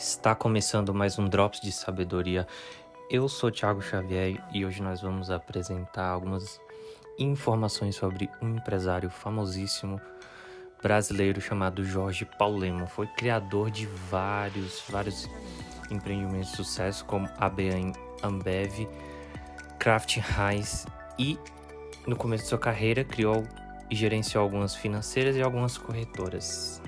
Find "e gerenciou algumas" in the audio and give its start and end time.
23.90-24.74